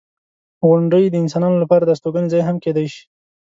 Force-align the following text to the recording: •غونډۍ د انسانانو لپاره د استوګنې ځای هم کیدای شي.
•غونډۍ 0.67 1.05
د 1.09 1.15
انسانانو 1.23 1.61
لپاره 1.63 1.83
د 1.85 1.89
استوګنې 1.95 2.31
ځای 2.33 2.41
هم 2.45 2.55
کیدای 2.63 2.87
شي. 2.93 3.03